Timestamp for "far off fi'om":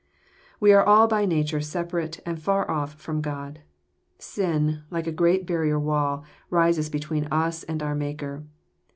2.41-3.21